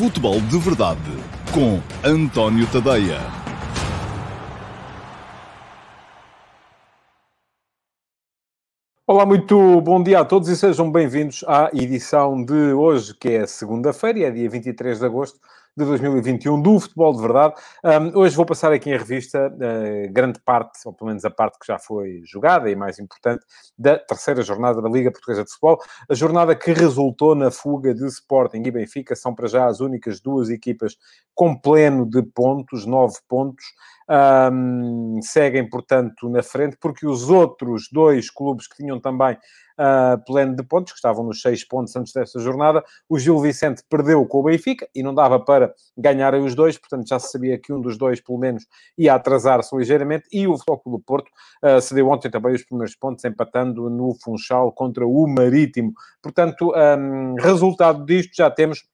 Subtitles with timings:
[0.00, 0.98] Futebol de Verdade
[1.52, 3.18] com António Tadeia.
[9.06, 13.46] Olá, muito bom dia a todos e sejam bem-vindos à edição de hoje, que é
[13.46, 15.38] segunda-feira, é dia 23 de agosto
[15.80, 17.54] de 2021 do Futebol de Verdade.
[17.82, 21.58] Um, hoje vou passar aqui em revista uh, grande parte, ou pelo menos a parte
[21.58, 23.44] que já foi jogada e mais importante,
[23.78, 25.78] da terceira jornada da Liga Portuguesa de Futebol.
[26.08, 30.20] A jornada que resultou na fuga de Sporting e Benfica são para já as únicas
[30.20, 30.96] duas equipas
[31.34, 33.64] com pleno de pontos, nove pontos.
[34.52, 39.38] Um, seguem, portanto, na frente, porque os outros dois clubes que tinham também
[39.80, 43.82] uh, pleno de pontos, que estavam nos seis pontos antes desta jornada, o Gil Vicente
[43.88, 47.58] perdeu com o Benfica e não dava para ganharem os dois, portanto já se sabia
[47.58, 48.66] que um dos dois, pelo menos,
[48.98, 51.30] ia atrasar-se ligeiramente, e o Futebol do Porto
[51.64, 55.92] uh, cedeu ontem também os primeiros pontos, empatando no Funchal contra o Marítimo.
[56.22, 58.84] Portanto, um, resultado disto, já temos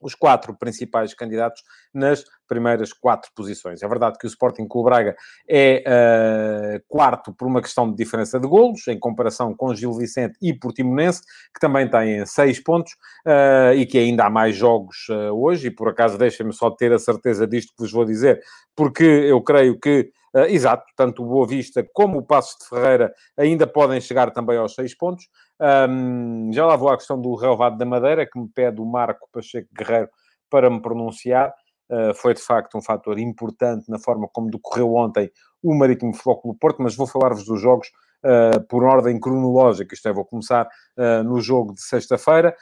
[0.00, 3.82] os quatro principais candidatos nas primeiras quatro posições.
[3.82, 5.16] É verdade que o Sporting Clube Braga
[5.48, 10.36] é uh, quarto por uma questão de diferença de golos, em comparação com Gil Vicente
[10.42, 11.22] e Portimonense,
[11.54, 12.92] que também têm seis pontos
[13.26, 16.92] uh, e que ainda há mais jogos uh, hoje, e por acaso deixem-me só ter
[16.92, 18.40] a certeza disto que vos vou dizer,
[18.74, 20.10] porque eu creio que
[20.48, 24.76] exato, tanto o Boa Vista como o Passos de Ferreira ainda podem chegar também aos
[24.76, 25.24] seis pontos.
[25.60, 29.28] Um, já lá vou à questão do relevado da Madeira, que me pede o Marco
[29.30, 30.08] Pacheco Guerreiro
[30.48, 31.52] para me pronunciar.
[31.90, 35.28] Uh, foi de facto um fator importante na forma como decorreu ontem
[35.60, 37.88] o Marítimo Futebol Porto, mas vou falar-vos dos jogos
[38.24, 39.92] uh, por ordem cronológica.
[39.92, 42.54] Isto é, vou começar uh, no jogo de sexta-feira.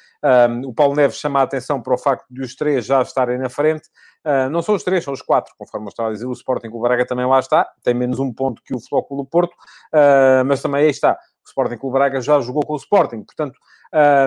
[0.65, 3.51] o Paulo Neves chama a atenção para o facto de os três já estarem na
[3.51, 3.89] frente.
[4.51, 6.27] não são os três, são os quatro, conforme eu estava a dizer.
[6.27, 9.55] O Sporting Clube Braga também lá está, tem menos um ponto que o Futebol Porto,
[10.47, 11.19] mas também aí está.
[11.49, 13.59] O Sporting Clube Braga já jogou com o Sporting, portanto,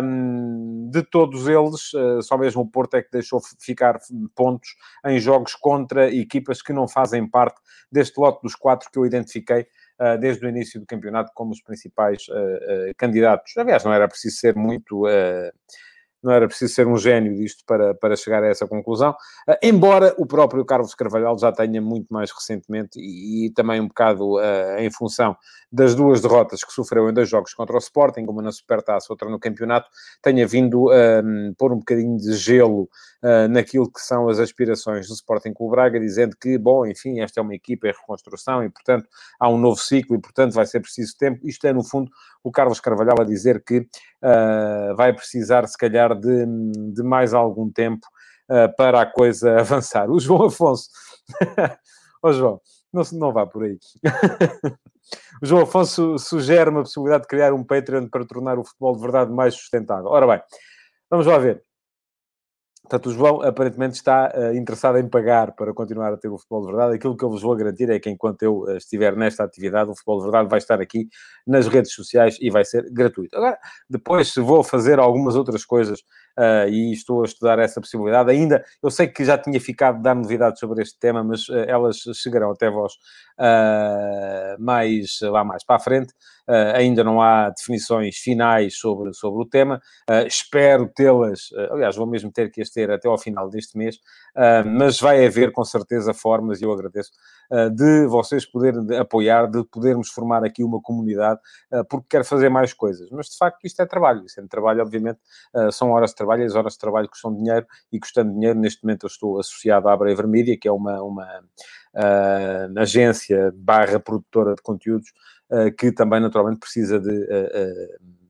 [0.04, 4.00] um, de todos eles, uh, só mesmo o Porto é que deixou ficar
[4.36, 4.70] pontos
[5.06, 7.62] em jogos contra equipas que não fazem parte
[7.92, 9.68] deste lote dos quatro que eu identifiquei
[10.00, 13.56] uh, desde o início do campeonato como os principais uh, candidatos.
[13.56, 15.06] Aliás, não era preciso ser muito
[16.24, 20.14] não era preciso ser um gênio disto para, para chegar a essa conclusão, uh, embora
[20.18, 24.78] o próprio Carlos Carvalhal já tenha muito mais recentemente e, e também um bocado uh,
[24.80, 25.36] em função
[25.72, 29.30] das duas derrotas que sofreu em dois jogos contra o Sporting, uma na Supertaça, outra
[29.30, 29.90] no campeonato,
[30.22, 32.90] tenha vindo um, pôr um bocadinho de gelo
[33.24, 37.22] uh, naquilo que são as aspirações do Sporting com o Braga, dizendo que, bom, enfim,
[37.22, 39.08] esta é uma equipa em reconstrução e, portanto,
[39.40, 41.48] há um novo ciclo e, portanto, vai ser preciso tempo.
[41.48, 42.12] Isto é, no fundo,
[42.44, 43.88] o Carlos Carvalhal a dizer que
[44.24, 46.46] uh, vai precisar, se calhar, de,
[46.94, 48.06] de mais algum tempo
[48.50, 50.10] uh, para a coisa avançar.
[50.10, 50.90] O João Afonso.
[52.24, 52.62] Ó oh, João,
[52.94, 53.80] não, não vá por aí.
[55.42, 59.02] o João Afonso sugere uma possibilidade de criar um Patreon para tornar o futebol de
[59.02, 60.08] verdade mais sustentável.
[60.08, 60.42] Ora bem,
[61.10, 61.64] vamos lá ver.
[62.92, 66.60] Portanto, o João aparentemente está uh, interessado em pagar para continuar a ter o futebol
[66.60, 66.96] de verdade.
[66.96, 69.96] Aquilo que eu vos vou garantir é que enquanto eu uh, estiver nesta atividade, o
[69.96, 71.08] futebol de verdade vai estar aqui
[71.48, 73.34] nas redes sociais e vai ser gratuito.
[73.38, 73.58] Agora,
[73.90, 76.02] depois, vou fazer algumas outras coisas
[76.38, 78.30] uh, e estou a estudar essa possibilidade.
[78.30, 81.96] Ainda, eu sei que já tinha ficado de dar novidades sobre este tema, mas elas
[82.16, 82.96] chegarão até vós
[84.60, 86.14] mais lá mais para a frente.
[86.76, 89.82] ainda não há definições finais sobre, sobre o tema.
[90.28, 93.98] espero tê-las, aliás, vou mesmo ter que as ter até ao final deste mês,
[94.66, 97.12] mas vai haver com certeza formas, e eu agradeço,
[97.74, 101.40] de vocês poderem apoiar, de podermos formar aqui uma comunidade,
[101.90, 103.10] porque quero fazer mais coisas.
[103.12, 105.20] Mas de facto isto é trabalho, isso é trabalho, obviamente,
[105.72, 109.06] são horas de trabalho, as horas de trabalho custam dinheiro e custando dinheiro, neste momento
[109.06, 111.28] eu estou associado à Brave Media, que é uma, uma
[112.78, 115.12] agência barra produtora de conteúdos,
[115.78, 117.28] que também naturalmente precisa de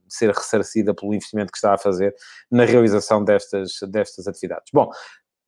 [0.10, 2.14] ser ressarcida pelo investimento que está a fazer
[2.50, 4.70] na realização destas, destas atividades.
[4.74, 4.90] Bom,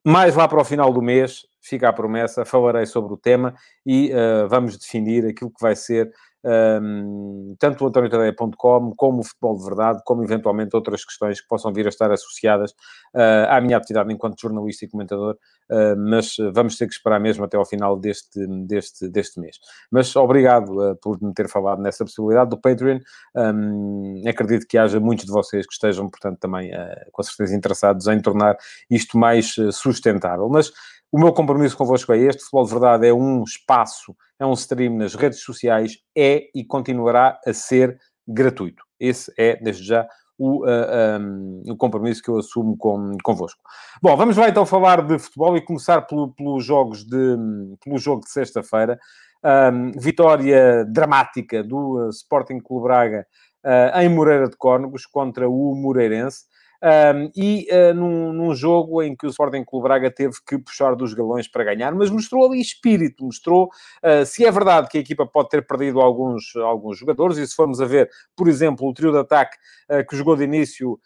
[0.06, 3.54] mais lá para o final do mês, fica a promessa, falarei sobre o tema
[3.86, 4.12] e
[4.48, 6.10] vamos definir aquilo que vai ser
[6.44, 11.72] um, tanto o antoniotadeia.com como o futebol de verdade, como eventualmente outras questões que possam
[11.72, 12.72] vir a estar associadas
[13.14, 15.38] uh, à minha atividade enquanto jornalista e comentador,
[15.70, 19.56] uh, mas vamos ter que esperar mesmo até ao final deste, deste, deste mês.
[19.90, 23.00] Mas obrigado uh, por me ter falado nessa possibilidade do Patreon.
[23.34, 26.70] Um, acredito que haja muitos de vocês que estejam, portanto, também
[27.12, 28.56] com certeza interessados em tornar
[28.90, 30.48] isto mais sustentável.
[30.48, 30.72] Mas
[31.14, 32.42] o meu compromisso convosco é este.
[32.42, 37.38] Futebol de Verdade é um espaço, é um stream nas redes sociais, é e continuará
[37.46, 37.96] a ser
[38.26, 38.82] gratuito.
[38.98, 43.60] Esse é, desde já, o, uh, um, o compromisso que eu assumo com, convosco.
[44.02, 47.36] Bom, vamos lá então falar de futebol e começar pelo, jogos de,
[47.84, 48.98] pelo jogo de sexta-feira.
[49.44, 53.24] Um, vitória dramática do uh, Sporting Clube Braga
[53.64, 56.40] uh, em Moreira de Córnegos contra o Moreirense.
[56.84, 60.94] Um, e uh, num, num, jogo em que o Sporting Clube Braga teve que puxar
[60.94, 63.70] dos galões para ganhar, mas mostrou ali espírito, mostrou
[64.02, 67.54] uh, se é verdade que a equipa pode ter perdido alguns, alguns jogadores, e se
[67.54, 69.56] formos a ver, por exemplo, o trio de ataque
[69.90, 71.00] uh, que jogou de início,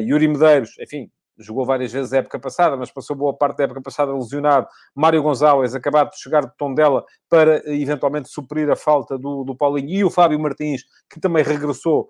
[0.00, 3.80] Yuri Medeiros, enfim, jogou várias vezes a época passada, mas passou boa parte da época
[3.80, 4.66] passada lesionado.
[4.94, 9.90] Mário Gonzalez, acabado de chegar de Tondela para eventualmente suprir a falta do, do Paulinho.
[9.90, 12.08] E o Fábio Martins, que também regressou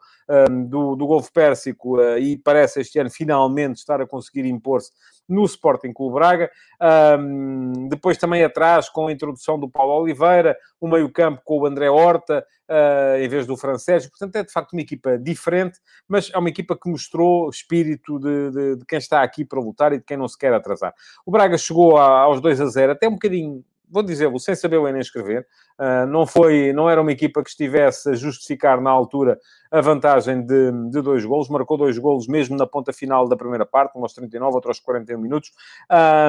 [0.51, 4.91] um, do, do Golfo Pérsico uh, e parece este ano finalmente estar a conseguir impor-se
[5.29, 6.51] no Sporting Clube Braga.
[7.21, 11.91] Um, depois também atrás, com a introdução do Paulo Oliveira, o meio-campo com o André
[11.91, 14.07] Horta, uh, em vez do francês.
[14.07, 15.79] Portanto, é de facto uma equipa diferente,
[16.09, 19.93] mas é uma equipa que mostrou espírito de, de, de quem está aqui para lutar
[19.93, 20.95] e de quem não se quer atrasar.
[21.27, 24.81] O Braga chegou a, aos 2 a 0, até um bocadinho vou dizê-lo, sem saber
[24.81, 25.47] ler nem escrever.
[25.79, 29.39] Uh, não, foi, não era uma equipa que estivesse a justificar na altura
[29.71, 31.49] a vantagem de, de dois golos.
[31.49, 34.81] Marcou dois golos mesmo na ponta final da primeira parte, um aos 39, outro aos
[34.81, 35.51] 41 minutos.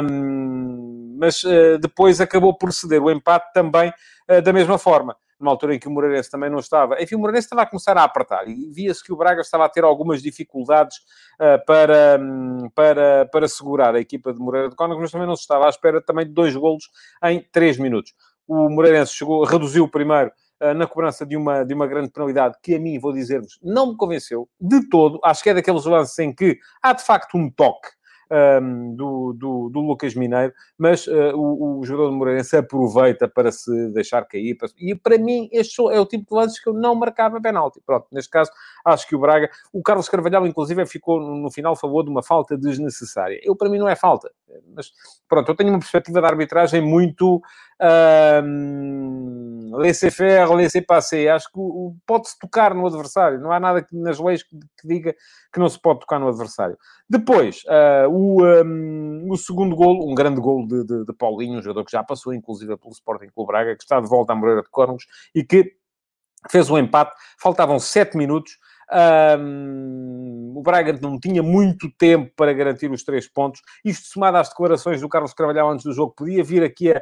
[0.04, 3.92] Um, mas uh, depois acabou por ceder o empate também
[4.30, 7.02] uh, da mesma forma numa altura em que o Moreirense também não estava.
[7.02, 9.70] Enfim, o Moreirense estava a começar a apertar e via-se que o Braga estava a
[9.70, 10.98] ter algumas dificuldades
[11.40, 15.36] uh, para, um, para, para segurar a equipa de Moreira de Cónegos, mas também não
[15.36, 16.90] se estava à espera também de dois golos
[17.24, 18.14] em três minutos.
[18.48, 20.32] O Moreirense chegou, reduziu primeiro
[20.62, 23.92] uh, na cobrança de uma, de uma grande penalidade que a mim, vou dizer-vos, não
[23.92, 25.20] me convenceu de todo.
[25.24, 27.90] Acho que é daqueles lances em que há de facto um toque
[28.32, 33.52] um, do, do, do, Lucas Mineiro, mas uh, o, o, jogador do Moreirense aproveita para
[33.52, 34.56] se deixar cair.
[34.56, 34.70] Para...
[34.78, 37.82] E para mim, este é o tipo de lances que eu não marcava penalti.
[37.86, 38.52] Pronto, neste caso,
[38.86, 42.22] acho que o Braga, o Carlos Carvalhal, inclusive, ficou no, final a favor de uma
[42.22, 43.40] falta desnecessária.
[43.44, 44.32] Eu, para mim, não é falta.
[44.76, 44.92] Mas
[45.28, 47.42] pronto, eu tenho uma perspectiva da arbitragem muito
[47.82, 49.39] um,
[49.72, 51.32] laissez-faire, laissez-passer.
[51.32, 51.60] Acho que
[52.06, 53.40] pode-se tocar no adversário.
[53.40, 55.16] Não há nada que, nas leis que, que, diga
[55.52, 56.78] que não se pode tocar no adversário.
[57.10, 61.62] Depois, uh, o, um, o segundo golo, um grande golo de, de, de, Paulinho, um
[61.62, 64.62] jogador que já passou, inclusive, pelo Sporting Clube Braga, que está de volta à Moreira
[64.62, 65.74] de Córregos e que
[66.50, 67.14] fez o um empate.
[67.38, 68.58] Faltavam sete minutos.
[68.92, 73.62] Um, o Braga não tinha muito tempo para garantir os três pontos.
[73.86, 77.02] Isto somado às declarações do Carlos Carvalhal antes do jogo, podia vir aqui a,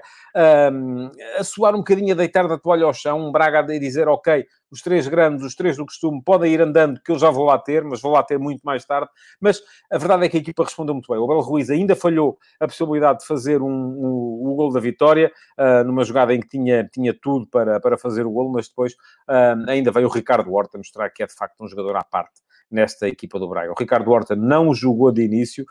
[0.71, 3.27] um, a soar um bocadinho, a deitar da toalha ao chão.
[3.27, 6.99] Um Braga a dizer, ok, os três grandes, os três do costume, podem ir andando,
[7.01, 9.09] que eu já vou lá ter, mas vou lá ter muito mais tarde.
[9.39, 9.61] Mas
[9.91, 11.17] a verdade é que a equipa respondeu muito bem.
[11.17, 15.31] O Abel Ruiz ainda falhou a possibilidade de fazer um, um, o gol da vitória,
[15.57, 18.93] uh, numa jogada em que tinha, tinha tudo para, para fazer o gol, mas depois
[18.93, 22.41] uh, ainda veio o Ricardo Horta mostrar que é de facto um jogador à parte
[22.69, 23.71] nesta equipa do Braga.
[23.71, 25.65] O Ricardo Horta não jogou de início,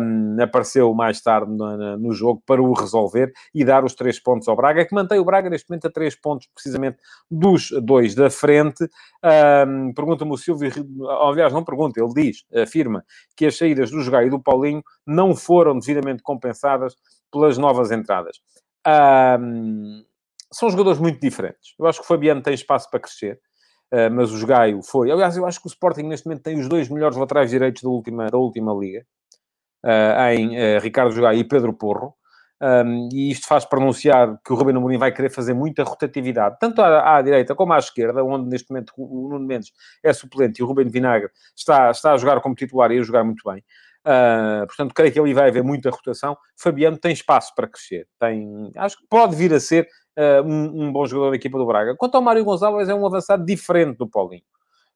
[0.00, 4.48] um, apareceu mais tarde no, no, jogo para o resolver e dar os três pontos
[4.48, 6.98] ao Braga, que mantém o Braga neste momento a três pontos, precisamente
[7.30, 8.88] dos dois da frente.
[9.66, 10.70] Um, Pergunta-me o Silvio,
[11.22, 13.04] aliás, não pergunta, ele diz, afirma
[13.36, 16.94] que as saídas do Jogai e do Paulinho não foram devidamente compensadas
[17.32, 18.38] pelas novas entradas.
[18.86, 20.04] Um,
[20.52, 21.74] são jogadores muito diferentes.
[21.78, 23.40] Eu acho que o Fabiano tem espaço para crescer.
[23.92, 25.10] Uh, mas o Gaio foi.
[25.10, 27.88] Aliás, eu acho que o Sporting neste momento tem os dois melhores laterais direitos da
[27.88, 29.04] última, da última liga,
[29.84, 32.14] uh, em uh, Ricardo Gaio e Pedro Porro.
[32.60, 36.82] Um, e isto faz pronunciar que o Rubén Amorim vai querer fazer muita rotatividade, tanto
[36.82, 40.64] à, à, direita como à esquerda, onde neste momento o Nuno Mendes é suplente e
[40.64, 43.62] o Rubén Vinagre está, está a jogar como titular e a jogar muito bem.
[44.04, 46.36] Uh, portanto, creio que ali vai haver muita rotação.
[46.56, 48.08] Fabiano tem espaço para crescer.
[48.18, 49.86] Tem, acho que pode vir a ser
[50.44, 51.94] um, um, bom jogador da equipa do Braga.
[51.96, 54.42] Quanto ao Mário Gonçalves, é um avançado diferente do Paulinho.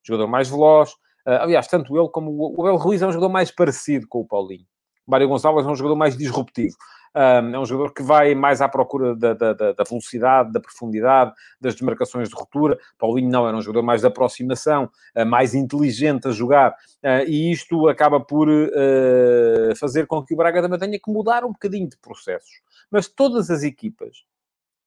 [0.02, 0.92] Jogador mais veloz.
[1.26, 4.26] Uh, aliás, tanto ele como o Abel Ruiz é um jogador mais parecido com o
[4.26, 4.66] Paulinho.
[5.06, 6.74] O Mário Gonçalves é um jogador mais disruptivo.
[7.14, 11.32] Um, é um jogador que vai mais à procura da, da, da, velocidade, da profundidade,
[11.60, 12.78] das desmarcações de ruptura.
[12.98, 16.72] Paulinho não, era um jogador mais de aproximação, uh, mais inteligente a jogar.
[17.02, 21.44] Uh, e isto acaba por uh, fazer com que o Braga também tenha que mudar
[21.44, 22.62] um bocadinho de processos.
[22.90, 24.24] Mas todas as equipas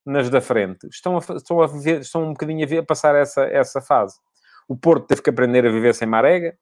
[0.06, 1.66] nas da frente estão a, estão a,
[2.00, 4.14] estão um bocadinho a, ver, a passar essa, essa fase.
[4.68, 6.56] O Porto teve que aprender a viver sem Marega,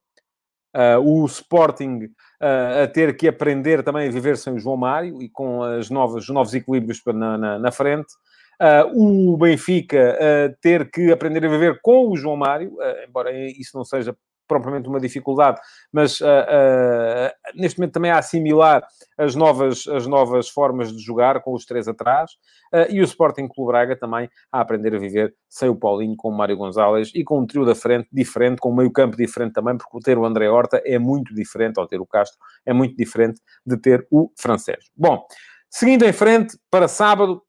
[0.75, 2.05] uh, o Sporting
[2.43, 5.89] uh, a ter que aprender também a viver sem o João Mário e com as
[5.91, 8.13] novas, os novos equilíbrios na, na, na frente.
[8.61, 12.73] Uh, o Benfica a ter que aprender a viver com o João Mário,
[13.07, 15.61] embora isso não seja propriamente uma dificuldade,
[15.93, 18.87] mas uh, uh, neste momento também a assimilar
[19.17, 22.33] as novas, as novas formas de jogar com os três atrás
[22.73, 26.29] uh, e o Sporting Clube Braga também a aprender a viver sem o Paulinho, com
[26.29, 29.55] o Mário Gonzalez e com um trio da frente diferente, com um meio campo diferente
[29.55, 32.97] também, porque ter o André Horta é muito diferente, ou ter o Castro é muito
[32.97, 34.91] diferente de ter o francês.
[34.97, 35.25] Bom,
[35.71, 37.43] seguindo em frente, para sábado,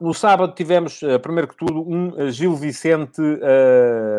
[0.00, 3.20] No sábado tivemos, primeiro que tudo, um Gil Vicente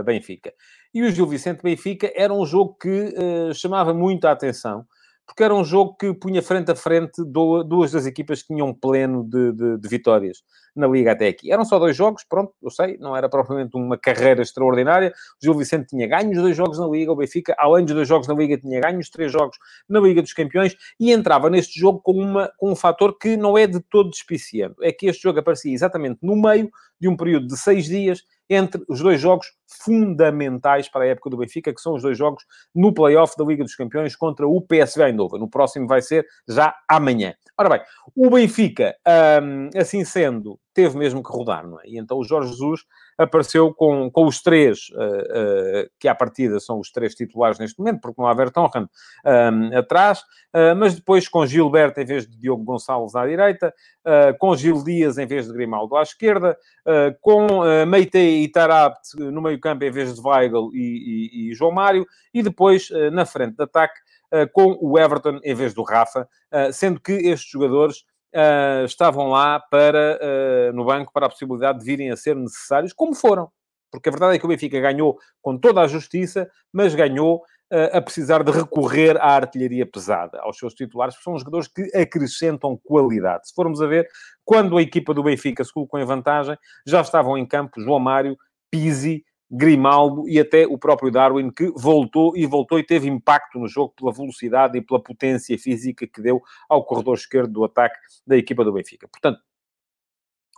[0.03, 0.51] Benfica.
[0.93, 3.13] E o Gil Vicente Benfica era um jogo que
[3.53, 4.85] chamava muito a atenção,
[5.25, 9.23] porque era um jogo que punha frente a frente duas das equipas que tinham pleno
[9.23, 10.39] de, de, de, vitórias
[10.75, 11.51] na Liga até aqui.
[11.51, 15.13] Eram só dois jogos, pronto, eu sei, não era propriamente uma carreira extraordinária.
[15.41, 18.27] O Gil Vicente tinha ganhos dois jogos na Liga, o Benfica, além dos dois jogos
[18.27, 19.57] na Liga, tinha ganhos três jogos
[19.87, 23.57] na Liga dos Campeões e entrava neste jogo com, uma, com um fator que não
[23.57, 24.75] é de todo despiciando.
[24.81, 28.83] É que este jogo aparecia exatamente no meio de um período de seis dias entre
[28.89, 32.91] os dois jogos fundamentais para a época do Benfica, que são os dois jogos no
[32.91, 35.39] play-off da Liga dos Campeões contra o PSV Eindhoven.
[35.39, 37.35] No próximo vai ser já amanhã.
[37.55, 37.81] Ora bem,
[38.15, 38.95] o Benfica,
[39.43, 41.83] hum, assim sendo, teve mesmo que rodar, não é?
[41.85, 42.85] E então o Jorge Jesus
[43.17, 47.77] apareceu com, com os três, uh, uh, que à partida são os três titulares neste
[47.77, 48.87] momento, porque não há Vertonghen
[49.25, 53.73] um, atrás, uh, mas depois com Gilberto em vez de Diogo Gonçalves à direita,
[54.39, 56.57] com Gil Dias em vez de Grimaldo à esquerda,
[57.21, 57.45] com
[57.85, 62.07] Meite e Tarabt no meio campo em vez de Weigl e, e, e João Mário,
[62.33, 63.99] e depois na frente de ataque
[64.51, 66.27] com o Everton em vez do Rafa,
[66.71, 68.03] sendo que estes jogadores
[68.35, 72.93] uh, estavam lá para, uh, no banco para a possibilidade de virem a ser necessários,
[72.93, 73.51] como foram.
[73.91, 77.97] Porque a verdade é que o Benfica ganhou com toda a justiça, mas ganhou uh,
[77.97, 82.79] a precisar de recorrer à artilharia pesada, aos seus titulares, porque são jogadores que acrescentam
[82.83, 83.47] qualidade.
[83.47, 84.07] Se formos a ver,
[84.45, 88.37] quando a equipa do Benfica se colocou em vantagem, já estavam em campo João Mário,
[88.71, 93.67] Pizzi, Grimaldo e até o próprio Darwin, que voltou e voltou e teve impacto no
[93.67, 98.37] jogo pela velocidade e pela potência física que deu ao corredor esquerdo do ataque da
[98.37, 99.07] equipa do Benfica.
[99.07, 99.41] Portanto,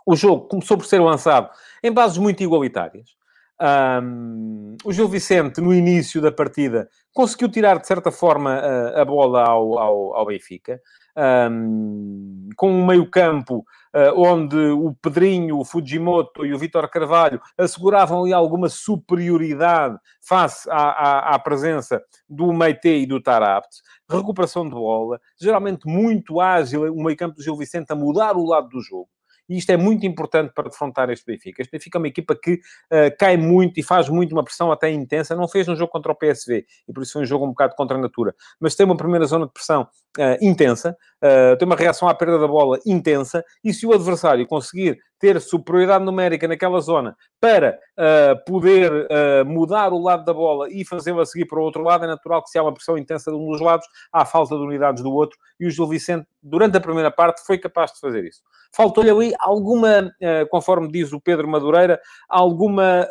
[0.04, 1.50] o jogo começou por ser lançado
[1.82, 3.16] em bases muito igualitárias.
[3.62, 9.04] Um, o Gil Vicente, no início da partida, conseguiu tirar, de certa forma, a, a
[9.04, 10.80] bola ao, ao, ao Benfica
[11.16, 13.58] um, com um meio-campo
[13.94, 20.68] uh, onde o Pedrinho, o Fujimoto e o Vitor Carvalho asseguravam ali alguma superioridade face
[20.68, 23.68] à, à, à presença do Meite e do Tarabt.
[24.10, 28.68] Recuperação de bola, geralmente muito ágil, o meio-campo do Gil Vicente a mudar o lado
[28.68, 29.08] do jogo
[29.48, 31.62] e isto é muito importante para defrontar este Benfica.
[31.62, 34.90] Este Benfica é uma equipa que uh, cai muito e faz muito uma pressão até
[34.90, 35.34] intensa.
[35.34, 37.74] Não fez no jogo contra o PSV, e por isso foi um jogo um bocado
[37.74, 38.34] contra a natura.
[38.60, 42.38] Mas tem uma primeira zona de pressão uh, intensa, uh, tem uma reação à perda
[42.38, 48.44] da bola intensa, e se o adversário conseguir ter superioridade numérica naquela zona para uh,
[48.44, 52.08] poder uh, mudar o lado da bola e fazê-la seguir para o outro lado, é
[52.08, 55.02] natural que se há uma pressão intensa de um dos lados, há falta de unidades
[55.02, 58.42] do outro, e o Gil Vicente, durante a primeira parte, foi capaz de fazer isso.
[58.74, 60.10] Faltou-lhe ali alguma,
[60.50, 63.06] conforme diz o Pedro Madureira, alguma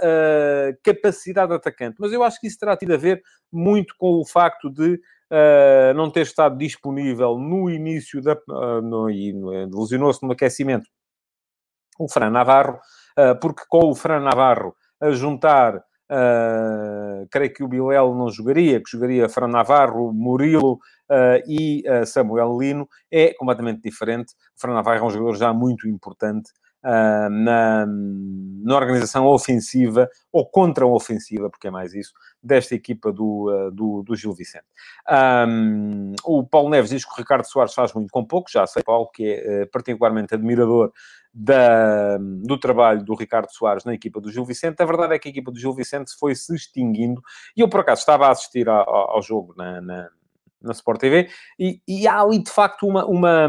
[0.84, 4.72] capacidade atacante, mas eu acho que isso terá tido a ver muito com o facto
[4.72, 5.00] de
[5.32, 8.34] Uh, não ter estado disponível no início da.
[8.50, 9.34] Uh, no, e
[9.74, 10.86] lesionou-se no aquecimento
[11.98, 12.80] o Fran Navarro,
[13.18, 18.82] uh, porque com o Fran Navarro a juntar, uh, creio que o Bilel não jogaria,
[18.84, 24.34] que jogaria Fran Navarro, Murilo uh, e Samuel Lino, é completamente diferente.
[24.58, 26.52] O Fran Navarro é um jogador já muito importante
[26.84, 32.12] Uh, na, na, organização ofensiva ou contra-ofensiva, porque é mais isso,
[32.42, 34.66] desta equipa do, uh, do, do, Gil Vicente.
[35.48, 38.82] Um, o Paulo Neves diz que o Ricardo Soares faz muito com pouco, já sei,
[38.82, 40.92] Paulo, que é particularmente admirador
[41.34, 44.82] da, do trabalho do Ricardo Soares na equipa do Gil Vicente.
[44.82, 47.22] A verdade é que a equipa do Gil Vicente foi se extinguindo,
[47.56, 50.10] e eu, por acaso, estava a assistir ao, ao jogo na, na,
[50.62, 53.06] na Sport TV, e, e há ali, de facto, uma...
[53.06, 53.48] uma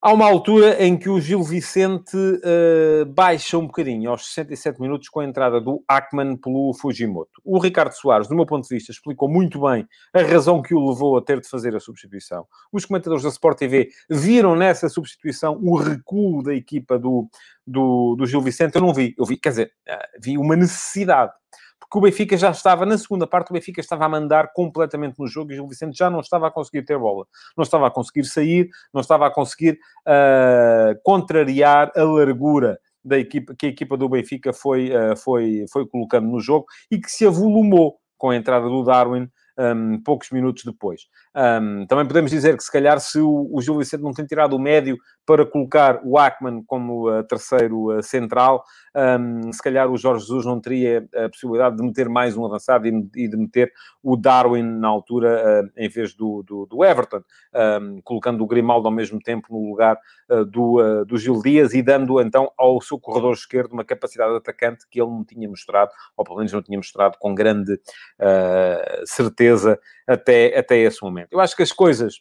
[0.00, 5.08] Há uma altura em que o Gil Vicente uh, baixa um bocadinho, aos 67 minutos,
[5.08, 7.42] com a entrada do Ackman pelo Fujimoto.
[7.44, 10.88] O Ricardo Soares, do meu ponto de vista, explicou muito bem a razão que o
[10.88, 12.46] levou a ter de fazer a substituição.
[12.72, 17.28] Os comentadores da Sport TV viram nessa substituição o recuo da equipa do,
[17.66, 18.76] do, do Gil Vicente.
[18.76, 21.32] Eu não vi, eu vi, quer dizer, uh, vi uma necessidade
[21.80, 25.26] porque o Benfica já estava, na segunda parte, o Benfica estava a mandar completamente no
[25.26, 27.26] jogo e o Gil Vicente já não estava a conseguir ter bola.
[27.56, 33.54] Não estava a conseguir sair, não estava a conseguir uh, contrariar a largura da equipa,
[33.56, 37.26] que a equipa do Benfica foi, uh, foi, foi colocando no jogo e que se
[37.26, 41.02] avolumou com a entrada do Darwin um, poucos minutos depois.
[41.38, 44.56] Um, também podemos dizer que, se calhar, se o, o Gil Vicente não tem tirado
[44.56, 48.64] o médio para colocar o Ackman como uh, terceiro uh, central,
[49.20, 52.88] um, se calhar o Jorge Jesus não teria a possibilidade de meter mais um avançado
[52.88, 57.22] e, e de meter o Darwin na altura uh, em vez do, do, do Everton,
[57.82, 59.96] um, colocando o Grimaldo ao mesmo tempo no lugar
[60.50, 64.86] do, do Gil Dias e dando então ao seu corredor esquerdo uma capacidade de atacante
[64.90, 67.80] que ele não tinha mostrado, ou pelo menos não tinha mostrado com grande
[69.06, 69.78] certeza
[70.08, 71.28] até, até esse momento.
[71.32, 72.14] Eu acho que as coisas,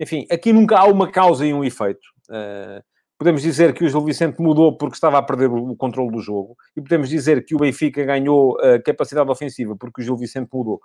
[0.00, 2.06] enfim, aqui nunca há uma causa e um efeito.
[2.28, 2.82] Uh,
[3.18, 6.20] Podemos dizer que o Gil Vicente mudou porque estava a perder o, o controle do
[6.20, 6.54] jogo.
[6.76, 10.80] E podemos dizer que o Benfica ganhou uh, capacidade ofensiva porque o Gil Vicente mudou.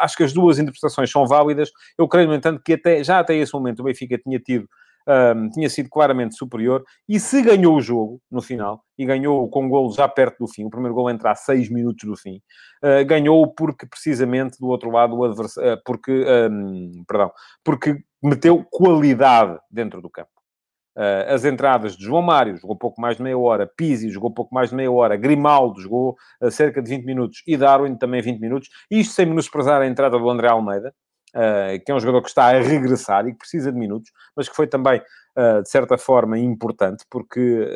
[0.00, 1.70] Acho que as duas interpretações são válidas.
[1.96, 4.68] Eu creio, no entanto, que até, já até esse momento o Benfica tinha tido
[5.06, 9.64] um, tinha sido claramente superior e se ganhou o jogo no final, e ganhou com
[9.64, 12.40] um golo já perto do fim, o primeiro golo entra a 6 minutos do fim,
[12.82, 17.30] uh, ganhou porque precisamente do outro lado o adversário, uh, porque, um, perdão,
[17.64, 20.30] porque meteu qualidade dentro do campo.
[20.96, 24.54] Uh, as entradas de João Mário jogou pouco mais de meia hora, Pizzi jogou pouco
[24.54, 26.16] mais de meia hora, Grimaldo jogou
[26.50, 28.70] cerca de 20 minutos e Darwin também 20 minutos.
[28.90, 30.94] Isto sem menosprezar a entrada do André Almeida,
[31.84, 34.56] que é um jogador que está a regressar e que precisa de minutos, mas que
[34.56, 35.00] foi também,
[35.62, 37.68] de certa forma, importante, porque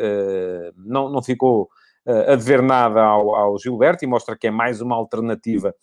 [0.76, 1.68] não, não ficou
[2.06, 5.74] a dever nada ao, ao, Gilberto e mostra que é mais uma alternativa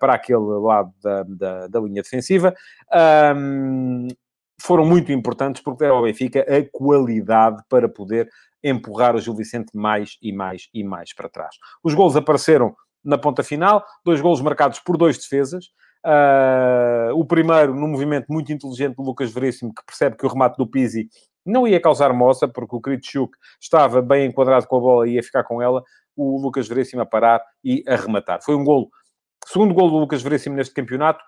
[0.00, 2.54] para aquele lado da, da, da linha defensiva.
[3.36, 4.08] Um,
[4.60, 8.28] foram muito importantes porque deram ao Benfica a qualidade para poder
[8.62, 11.56] empurrar o Gil Vicente mais e mais e mais para trás.
[11.82, 15.70] Os gols apareceram na ponta final, dois gols marcados por dois defesas.
[16.04, 20.56] Uh, o primeiro, num movimento muito inteligente do Lucas Veríssimo, que percebe que o remate
[20.56, 21.08] do Pizzi
[21.44, 25.22] não ia causar moça, porque o Kritschuk estava bem enquadrado com a bola e ia
[25.22, 25.82] ficar com ela.
[26.16, 28.40] O Lucas Veríssimo a parar e a rematar.
[28.42, 28.88] Foi um golo,
[29.46, 31.22] segundo golo do Lucas Veríssimo neste campeonato,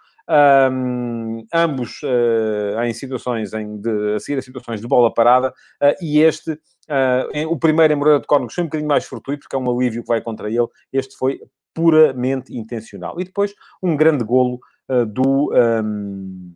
[0.71, 5.49] um, ambos uh, em situações em de, a seguir a situações de bola parada,
[5.83, 9.05] uh, e este, uh, em, o primeiro em Moreira de Córnegos foi um bocadinho mais
[9.05, 11.41] fortuito, porque é um alívio que vai contra ele, este foi
[11.75, 13.21] puramente intencional.
[13.21, 14.61] E depois um grande golo
[15.09, 16.55] do, um,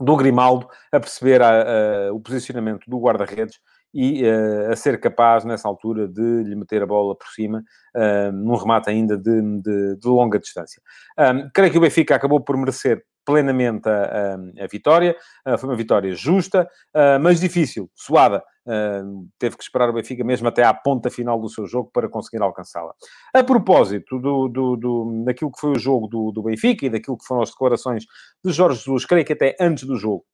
[0.00, 3.60] do Grimaldo a perceber a, a, o posicionamento do guarda-redes
[3.92, 7.62] e uh, a ser capaz, nessa altura, de lhe meter a bola por cima,
[7.96, 10.80] uh, num remate ainda de, de, de longa distância.
[11.18, 15.16] Um, creio que o Benfica acabou por merecer plenamente a, a, a vitória.
[15.46, 18.42] Uh, foi uma vitória justa, uh, mas difícil, suada.
[18.66, 22.08] Uh, teve que esperar o Benfica mesmo até à ponta final do seu jogo para
[22.08, 22.92] conseguir alcançá-la.
[23.34, 27.16] A propósito do, do, do, daquilo que foi o jogo do, do Benfica e daquilo
[27.16, 28.04] que foram as declarações
[28.44, 30.24] de Jorge Jesus, creio que até antes do jogo,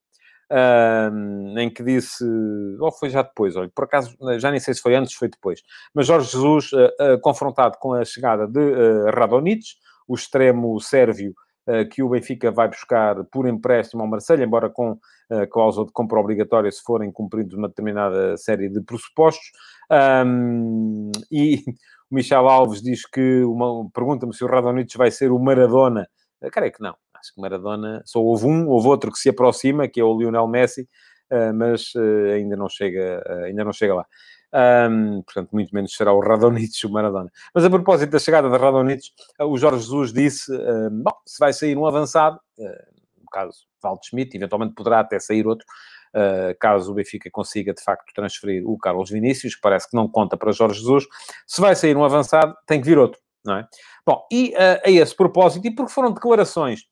[0.51, 2.25] uh, em que disse,
[2.81, 5.61] ou foi já depois, olha, por acaso, já nem sei se foi antes, foi depois,
[5.95, 9.11] mas Jorge Jesus, uh, uh, confrontado com a chegada de uh,
[10.09, 11.35] o extremo sérvio
[11.91, 14.99] que o Benfica vai buscar por empréstimo ao Marseille, embora com
[15.51, 19.51] cláusula de compra obrigatória se forem cumpridos uma determinada série de pressupostos.
[19.91, 21.65] Um, e
[22.11, 23.43] o Michel Alves diz que,
[23.93, 26.09] pergunta-me se o Radonich vai ser o Maradona.
[26.53, 26.95] Creio que não.
[27.15, 30.47] Acho que Maradona só houve um, houve outro que se aproxima, que é o Lionel
[30.47, 30.89] Messi,
[31.33, 31.93] uh, mas
[32.35, 34.07] ainda, não chega, ainda não chega lá.
[34.55, 37.31] Um, portanto, muito menos será o Radonich o Maradona.
[37.55, 40.51] Mas a propósito da chegada de Radonich, o Jorge Jesus disse:
[40.91, 45.67] bom, se vai sair um avançado, no caso Valdo Schmidt, eventualmente poderá até sair outro,
[46.59, 50.37] caso o Benfica consiga de facto transferir o Carlos Vinícius, que parece que não conta
[50.37, 51.05] para Jorge Jesus.
[51.47, 53.69] Se vai sair um avançado, tem que vir outro, não é?
[54.07, 56.85] Bom, e a esse propósito, e porque foram declarações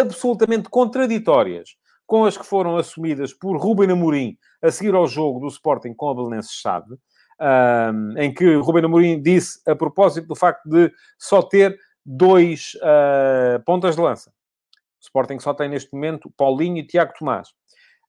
[0.00, 1.70] absolutamente contraditórias
[2.10, 6.08] com as que foram assumidas por Ruben Amorim a seguir ao jogo do Sporting com
[6.08, 6.96] a Belenenses Chave,
[7.40, 13.62] um, em que Ruben Amorim disse a propósito do facto de só ter dois uh,
[13.64, 14.28] pontas de lança.
[14.28, 17.50] O Sporting só tem neste momento Paulinho e Tiago Tomás.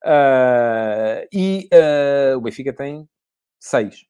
[0.04, 3.08] Uh, e uh, o Benfica tem
[3.60, 4.08] seis.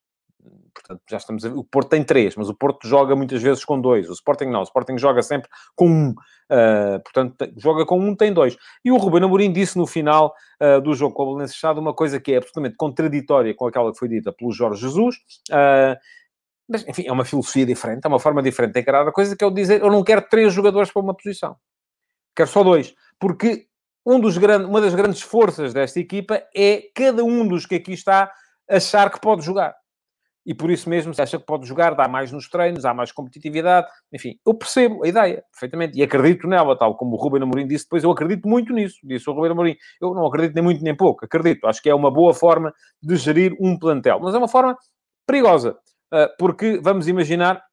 [0.74, 1.50] Portanto, já estamos a...
[1.50, 4.10] O Porto tem três, mas o Porto joga muitas vezes com dois.
[4.10, 4.62] O Sporting não.
[4.62, 6.10] O Sporting joga sempre com um.
[6.10, 8.58] Uh, portanto, joga com um, tem dois.
[8.84, 11.94] E o Ruben Amorim disse no final uh, do jogo com o Belenenses Chado uma
[11.94, 15.16] coisa que é absolutamente contraditória com aquela que foi dita pelo Jorge Jesus.
[15.50, 15.96] Uh,
[16.68, 19.44] mas, enfim, é uma filosofia diferente, é uma forma diferente de encarar a coisa, que
[19.44, 21.58] é o dizer, eu não quero três jogadores para uma posição.
[22.36, 22.94] Quero só dois.
[23.20, 23.68] Porque
[24.06, 28.32] um dos uma das grandes forças desta equipa é cada um dos que aqui está
[28.70, 29.76] achar que pode jogar
[30.46, 33.12] e por isso mesmo se acha que pode jogar, dá mais nos treinos, há mais
[33.12, 37.68] competitividade, enfim, eu percebo a ideia perfeitamente e acredito nela, tal como o Ruben Amorim
[37.68, 40.84] disse depois, eu acredito muito nisso, disse o Ruben Amorim, eu não acredito nem muito
[40.84, 44.38] nem pouco, acredito, acho que é uma boa forma de gerir um plantel, mas é
[44.38, 44.76] uma forma
[45.28, 45.78] perigosa,
[46.12, 47.64] ah, porque vamos imaginar,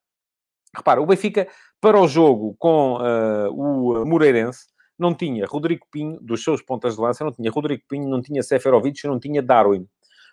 [0.76, 1.48] repara, o Benfica
[1.80, 4.66] para o jogo com uh, o Moreirense
[4.98, 8.42] não tinha Rodrigo Pinho, dos seus pontas de lança, não tinha Rodrigo Pinho, não tinha
[8.42, 9.86] Seferovic, não tinha Darwin.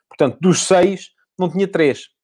[0.09, 2.14] Portanto, dos seis, não tinha três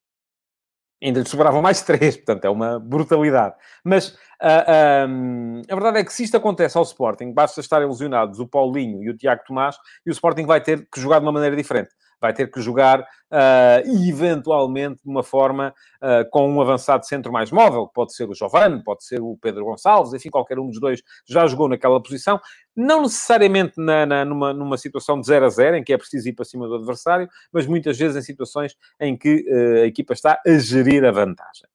[1.02, 3.56] ainda lhe sobravam mais três, portanto é uma brutalidade.
[3.84, 7.82] Mas uh, ah, um, a verdade é que se isto acontece ao Sporting, basta estar
[7.82, 11.26] ilusionados o Paulinho e o Tiago Tomás, e o Sporting vai ter que jogar de
[11.26, 11.90] uma maneira diferente.
[12.22, 17.52] Vai ter que jogar uh, eventualmente de uma forma uh, com um avançado centro mais
[17.52, 21.02] móvel, pode ser o Giovanni, pode ser o Pedro Gonçalves, enfim, qualquer um dos dois
[21.26, 22.40] já jogou naquela posição,
[22.76, 26.30] não necessariamente na, na, numa, numa situação de 0 a 0, em que é preciso
[26.30, 30.14] ir para cima do adversário, mas muitas vezes em situações em que uh, a equipa
[30.14, 31.66] está a gerir a vantagem.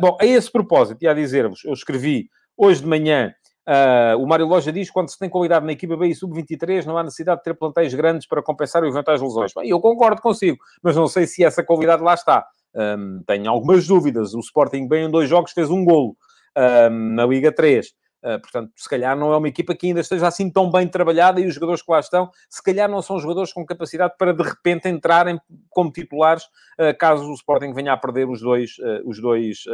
[0.00, 3.34] bom, a esse propósito, ia dizer-vos, eu escrevi hoje de manhã
[3.68, 6.86] Uh, o Mário Loja diz que quando se tem qualidade na equipa B e sub-23,
[6.86, 9.52] não há necessidade de ter plantéis grandes para compensar o eventuais lesões.
[9.54, 12.46] Bem, eu concordo consigo, mas não sei se essa qualidade lá está.
[12.74, 14.32] Um, tenho algumas dúvidas.
[14.32, 16.16] O Sporting, bem em dois jogos, fez um golo
[16.56, 17.88] um, na Liga 3.
[17.88, 17.90] Uh,
[18.22, 21.38] ah, portanto, se calhar não é uma equipa que ainda esteja assim tão bem trabalhada
[21.38, 24.42] e os jogadores que lá estão, se calhar não são jogadores com capacidade para de
[24.42, 26.44] repente entrarem como titulares,
[26.80, 29.64] uh, caso o Sporting venha a perder os dois, uh, os dois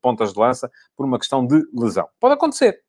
[0.00, 2.08] pontas de lança por uma questão de lesão.
[2.18, 2.80] Pode acontecer,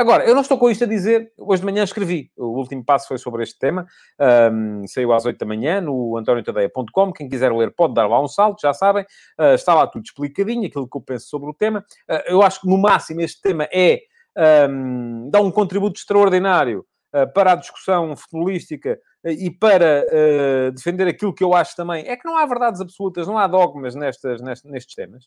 [0.00, 3.06] Agora, eu não estou com isto a dizer, hoje de manhã escrevi, o último passo
[3.06, 3.86] foi sobre este tema,
[4.50, 8.26] um, saiu às 8 da manhã no antoniotadeia.com, quem quiser ler pode dar lá um
[8.26, 9.04] salto, já sabem,
[9.38, 11.84] uh, está lá tudo explicadinho, aquilo que eu penso sobre o tema.
[12.10, 14.00] Uh, eu acho que no máximo este tema é,
[14.70, 16.82] um, dá um contributo extraordinário
[17.14, 20.06] uh, para a discussão futebolística e para
[20.74, 23.94] defender aquilo que eu acho também, é que não há verdades absolutas, não há dogmas
[23.94, 25.26] nestas, nestes, nestes temas.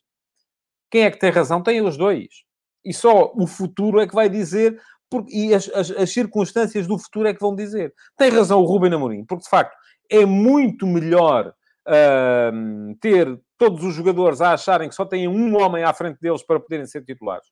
[0.89, 1.61] Quem é que tem razão?
[1.61, 2.43] Tem os dois
[2.83, 6.97] e só o futuro é que vai dizer, porque, e as, as, as, circunstâncias do
[6.97, 7.93] futuro é que vão dizer.
[8.17, 9.75] Tem razão o Ruben Amorim, porque de facto
[10.09, 11.53] é muito melhor
[11.87, 16.43] uh, ter todos os jogadores a acharem que só têm um homem à frente deles
[16.43, 17.47] para poderem ser titulares.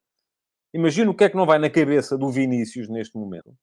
[0.73, 3.53] Imagina o que é que não vai na cabeça do Vinícius neste momento.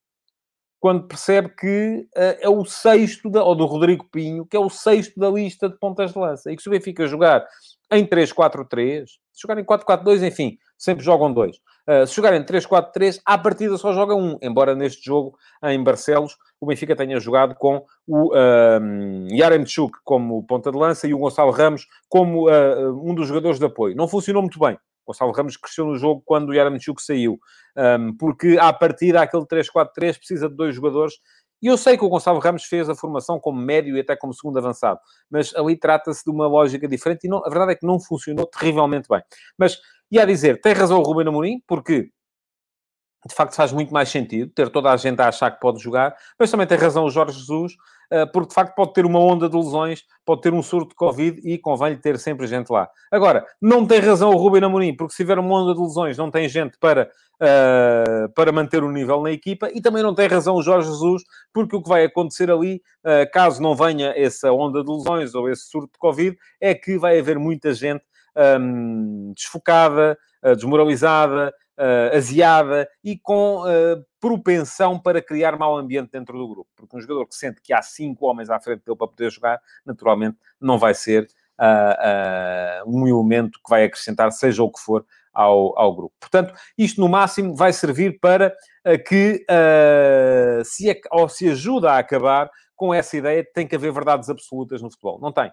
[0.81, 4.71] Quando percebe que uh, é o sexto, da, ou do Rodrigo Pinho, que é o
[4.71, 6.53] sexto da lista de pontas de lança.
[6.53, 7.45] E que se o Benfica jogar
[7.91, 11.57] em 3-4-3, se jogar em 4-4-2, enfim, sempre jogam dois.
[11.87, 16.67] Uh, se jogarem 3-4-3, à partida só joga um, embora neste jogo em Barcelos o
[16.67, 21.87] Benfica tenha jogado com o uh, Yaremchuk como ponta de lança e o Gonçalo Ramos
[22.09, 23.97] como uh, um dos jogadores de apoio.
[23.97, 24.75] Não funcionou muito bem.
[24.75, 27.39] O Gonçalo Ramos cresceu no jogo quando o Yaremchuk saiu,
[27.77, 31.15] um, porque à partida aquele 3-4-3 precisa de dois jogadores
[31.61, 34.33] e eu sei que o Gonçalo Ramos fez a formação como médio e até como
[34.33, 37.87] segundo avançado, mas ali trata-se de uma lógica diferente e não, a verdade é que
[37.87, 39.21] não funcionou terrivelmente bem.
[39.57, 42.11] Mas, e a dizer, tem razão o Ruben Amorim, porque
[43.27, 46.15] de facto faz muito mais sentido ter toda a gente a achar que pode jogar,
[46.39, 47.73] mas também tem razão o Jorge Jesus,
[48.11, 50.95] eh, porque de facto pode ter uma onda de lesões, pode ter um surto de
[50.95, 52.89] Covid e convém ter sempre gente lá.
[53.11, 56.31] Agora, não tem razão o Ruben Amorim, porque se tiver uma onda de lesões não
[56.31, 57.11] tem gente para,
[57.43, 61.23] uh, para manter o nível na equipa e também não tem razão o Jorge Jesus,
[61.53, 65.51] porque o que vai acontecer ali, uh, caso não venha essa onda de lesões ou
[65.51, 68.03] esse surto de Covid, é que vai haver muita gente
[68.37, 76.37] um, desfocada, uh, desmoralizada, uh, aziada e com uh, propensão para criar mau ambiente dentro
[76.37, 76.69] do grupo.
[76.77, 79.61] Porque um jogador que sente que há cinco homens à frente dele para poder jogar,
[79.87, 85.79] naturalmente não vai ser uh, um elemento que vai acrescentar, seja o que for, ao,
[85.79, 86.15] ao grupo.
[86.19, 88.53] Portanto, isto no máximo vai servir para
[89.07, 89.47] que
[90.65, 94.29] se, ou se ajuda a acabar com essa ideia de que tem que haver verdades
[94.29, 95.21] absolutas no futebol.
[95.21, 95.53] Não tem.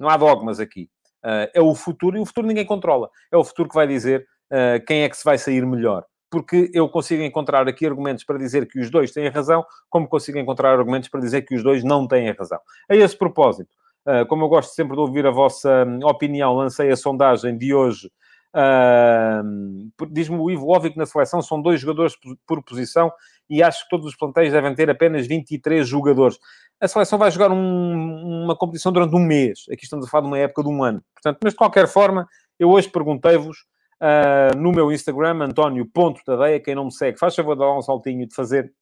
[0.00, 0.90] Não há dogmas aqui.
[1.24, 3.10] Uh, é o futuro e o futuro ninguém controla.
[3.30, 6.04] É o futuro que vai dizer uh, quem é que se vai sair melhor.
[6.30, 10.38] Porque eu consigo encontrar aqui argumentos para dizer que os dois têm razão, como consigo
[10.38, 12.58] encontrar argumentos para dizer que os dois não têm razão.
[12.88, 13.70] A esse propósito,
[14.06, 17.74] uh, como eu gosto sempre de ouvir a vossa hum, opinião, lancei a sondagem de
[17.74, 18.10] hoje.
[18.54, 22.14] Uh, Diz-me o Ivo óbvio que na seleção são dois jogadores
[22.46, 23.12] por posição
[23.48, 26.38] e acho que todos os plantéis devem ter apenas 23 jogadores.
[26.80, 29.64] A seleção vai jogar um, uma competição durante um mês.
[29.72, 31.02] Aqui estamos a falar de uma época de um ano.
[31.14, 32.26] Portanto, mas de qualquer forma,
[32.58, 33.58] eu hoje perguntei-vos
[34.00, 36.60] uh, no meu Instagram, António.tadeia.
[36.60, 38.72] Quem não me segue, faz favor de dar um saltinho de fazer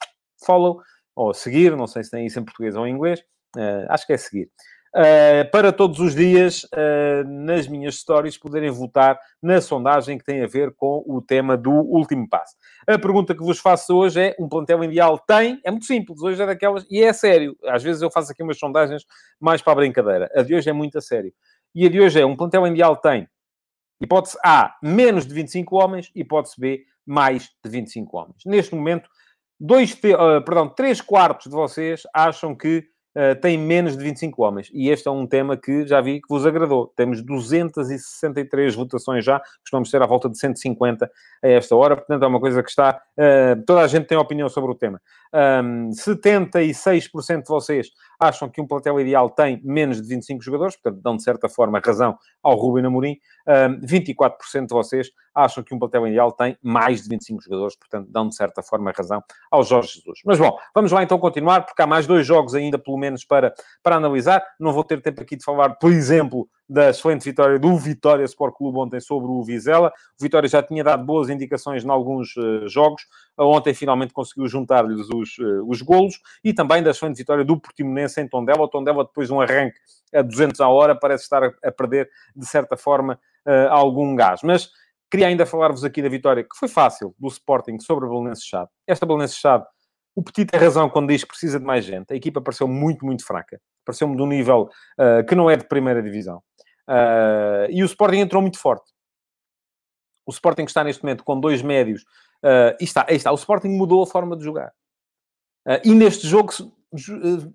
[0.45, 0.81] follow
[1.17, 1.77] ou seguir.
[1.77, 3.21] Não sei se tem isso em português ou em inglês.
[3.57, 4.51] Uh, acho que é seguir.
[4.95, 10.43] Uh, para todos os dias, uh, nas minhas stories, poderem votar na sondagem que tem
[10.43, 12.55] a ver com o tema do último passo.
[12.87, 15.61] A pergunta que vos faço hoje é: um plantel ideal tem?
[15.63, 17.57] É muito simples, hoje é daquelas, e é sério.
[17.67, 19.05] Às vezes eu faço aqui umas sondagens
[19.39, 20.31] mais para a brincadeira.
[20.35, 21.33] A de hoje é muito a sério.
[21.75, 23.29] E a de hoje é: um plantel ideal tem
[24.01, 26.11] Hipótese A, menos de 25 homens.
[26.15, 28.37] Hipótese B, mais de 25 homens.
[28.47, 29.11] Neste momento,
[29.59, 32.85] dois, uh, perdão, 3 quartos de vocês acham que
[33.19, 34.71] uh, têm menos de 25 homens.
[34.73, 36.93] E este é um tema que já vi que vos agradou.
[36.95, 41.11] Temos 263 votações já, costumamos ter à volta de 150
[41.43, 41.97] a esta hora.
[41.97, 43.01] Portanto, é uma coisa que está...
[43.19, 45.01] Uh, toda a gente tem opinião sobre o tema.
[45.33, 47.89] Um, 76% de vocês
[48.19, 51.81] acham que um plantel ideal tem menos de 25 jogadores, portanto, dão de certa forma
[51.85, 53.19] razão ao Ruben Amorim.
[53.47, 58.09] Um, 24% de vocês acham que um plantel ideal tem mais de 25 jogadores, portanto,
[58.11, 60.21] dão de certa forma razão ao Jorge Jesus.
[60.25, 63.55] Mas bom, vamos lá então continuar, porque há mais dois jogos ainda, pelo menos, para,
[63.83, 64.43] para analisar.
[64.59, 68.55] Não vou ter tempo aqui de falar, por exemplo, da excelente vitória do Vitória Sport
[68.55, 69.89] Clube ontem sobre o Vizela.
[70.19, 73.07] O Vitória já tinha dado boas indicações em alguns uh, jogos.
[73.39, 76.21] Ontem finalmente conseguiu juntar-lhes os, uh, os golos.
[76.45, 78.63] E também da excelente vitória do Portimonense em Tondela.
[78.63, 79.79] O Tondela, depois de um arranque
[80.15, 84.41] a 200 a hora, parece estar a, perder, de certa forma, uh, algum gás.
[84.43, 84.71] Mas
[85.11, 88.69] queria ainda falar-vos aqui da vitória, que foi fácil, do Sporting sobre a Belenenses Chade.
[88.87, 89.65] Esta Belenenses Chade
[90.19, 92.13] o Petit tem razão quando diz que precisa de mais gente.
[92.13, 93.61] A equipa pareceu muito, muito fraca.
[93.89, 96.43] Pareceu-me de um nível uh, que não é de primeira divisão.
[96.87, 98.93] Uh, e o Sporting entrou muito forte.
[100.27, 102.03] O Sporting está neste momento com dois médios.
[102.45, 103.33] Uh, e está, está.
[103.33, 104.71] O Sporting mudou a forma de jogar.
[105.83, 106.53] e neste jogo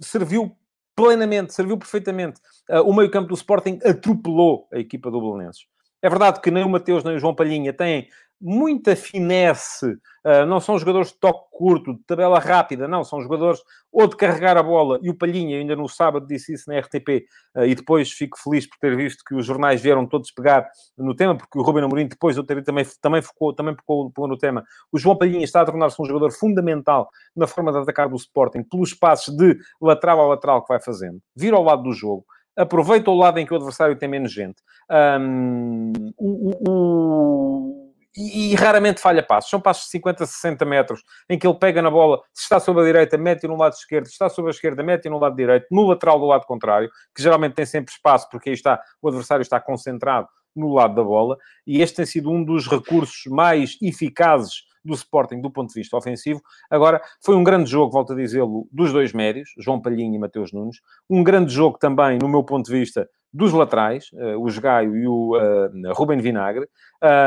[0.02, 0.58] serviu
[0.96, 2.42] plenamente, serviu perfeitamente.
[2.84, 5.68] o meio-campo do Sporting atropelou a equipa do Belenenses.
[6.02, 10.60] É verdade que nem o Mateus nem o João Palhinha têm muita finesse, uh, não
[10.60, 14.64] são jogadores de toque curto, de tabela rápida, não, são jogadores ou de carregar a
[14.64, 18.12] bola, e o Palhinha ainda no sábado disse isso na RTP, uh, ah, e depois
[18.12, 20.68] fico feliz por ter visto que os jornais vieram todos pegar
[20.98, 22.64] no tema, porque o Ruben Amorim depois eu também,
[23.02, 24.64] também focou, também focou, no tema.
[24.92, 28.64] O João Palhinha está a tornar-se um jogador fundamental na forma de atacar do Sporting,
[28.64, 33.10] pelos passos de lateral a lateral que vai fazendo, vira ao lado do jogo, aproveita
[33.10, 34.62] o lado em que o adversário tem menos gente.
[34.90, 37.83] Um, o, o
[38.16, 39.50] e, e, raramente falha passos.
[39.50, 42.84] São passos de 50, 60 metros, em que ele pega na bola, se está sobre
[42.84, 45.68] a direita, mete no lado esquerdo, se está sobre a esquerda, mete no lado direito,
[45.72, 49.42] no lateral do lado contrário, que geralmente tem sempre espaço, porque aí está, o adversário
[49.42, 54.64] está concentrado no lado da bola, e este tem sido um dos recursos mais eficazes
[54.84, 56.42] do Sporting do ponto de vista ofensivo.
[56.70, 60.52] Agora, foi um grande jogo, volto a dizê-lo, dos dois médios, João Palhinho e Mateus
[60.52, 60.78] Nunes.
[61.10, 65.08] Um grande jogo também, no meu ponto de vista, dos laterais, uh, o Gaio e
[65.08, 66.68] o uh, Ruben Vinagre.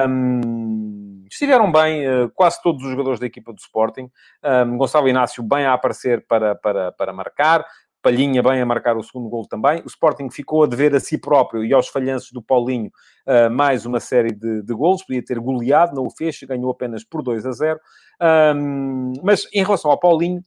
[0.08, 4.08] Um, estiveram bem uh, quase todos os jogadores da equipa do Sporting.
[4.44, 7.64] Um, Gonçalo Inácio bem a aparecer para, para, para marcar.
[8.06, 9.82] Palhinha bem a marcar o segundo gol também.
[9.82, 12.88] O Sporting ficou a dever a si próprio e aos falhanços do Paulinho
[13.26, 15.02] uh, mais uma série de, de golos.
[15.02, 17.80] Podia ter goleado, não o fez, ganhou apenas por 2 a 0.
[18.54, 20.40] Um, mas em relação ao Paulinho,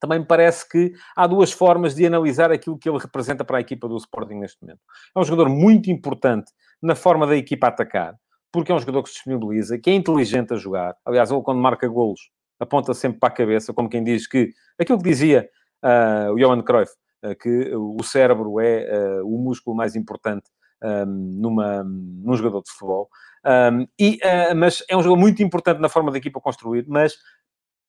[0.00, 3.60] também me parece que há duas formas de analisar aquilo que ele representa para a
[3.60, 4.80] equipa do Sporting neste momento.
[5.16, 8.14] É um jogador muito importante na forma da equipa atacar,
[8.52, 10.96] porque é um jogador que se disponibiliza, que é inteligente a jogar.
[11.04, 12.30] Aliás, ele quando marca golos
[12.60, 15.48] aponta sempre para a cabeça, como quem diz que aquilo que dizia
[15.84, 16.92] uh, o Johan Cruyff,
[17.24, 20.50] uh, que o cérebro é uh, o músculo mais importante
[20.82, 23.08] um, numa, num jogador de futebol.
[23.44, 24.18] Um, e,
[24.56, 27.14] mas é um jogador muito importante na forma da equipa construir, mas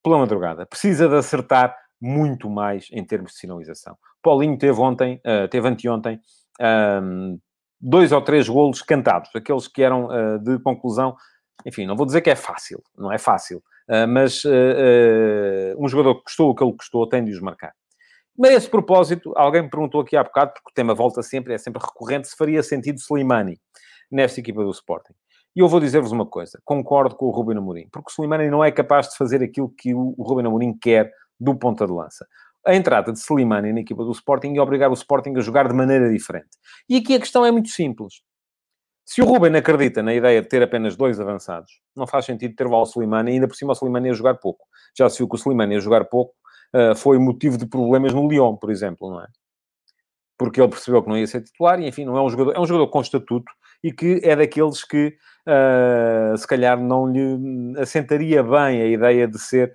[0.04, 0.65] pela madrugada.
[0.65, 3.98] Precisa de acertar muito mais em termos de sinalização.
[4.22, 6.20] Paulinho teve ontem, uh, teve anteontem,
[7.02, 7.40] um,
[7.80, 11.16] dois ou três golos cantados, aqueles que eram uh, de conclusão.
[11.66, 13.58] Enfim, não vou dizer que é fácil, não é fácil,
[13.90, 14.44] uh, mas
[15.78, 17.74] um jogador que custou o que ele custou tem de os marcar.
[18.38, 21.54] Mas a esse propósito, alguém me perguntou aqui há bocado, porque o tema volta sempre,
[21.54, 23.60] é sempre recorrente, se faria sentido Slimani
[24.10, 25.14] nesta equipa do Sporting.
[25.54, 28.64] E eu vou dizer-vos uma coisa, concordo com o Ruben Amorim, porque o Slimani não
[28.64, 32.28] é capaz de fazer aquilo que o Ruben Amorim quer do ponta de lança.
[32.65, 35.73] A entrada de Slimani na equipa do Sporting e obrigar o Sporting a jogar de
[35.73, 36.49] maneira diferente.
[36.88, 38.21] E aqui a questão é muito simples.
[39.10, 42.67] Se o Ruben acredita na ideia de ter apenas dois avançados, não faz sentido ter
[42.67, 44.67] o Slimani, ainda por cima o Slimani a jogar pouco.
[44.95, 46.32] Já se viu que o Slimani a jogar pouco
[46.75, 49.28] uh, foi motivo de problemas no Lyon, por exemplo, não é?
[50.38, 52.60] Porque ele percebeu que não ia ser titular e, enfim, não é um jogador, é
[52.60, 53.52] um jogador com estatuto
[53.84, 59.39] e que é daqueles que, uh, se calhar, não lhe assentaria bem a ideia de
[59.39, 59.73] ser